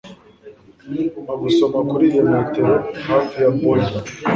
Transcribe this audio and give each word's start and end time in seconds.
Mpa 1.23 1.33
gusoma 1.43 1.77
kuri 1.89 2.05
iyo 2.11 2.23
metero 2.31 2.73
hafi 3.07 3.35
ya 3.43 3.49
boiler 3.59 4.03